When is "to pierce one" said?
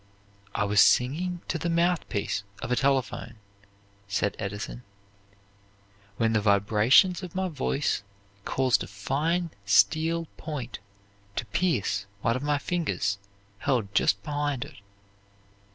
11.35-12.35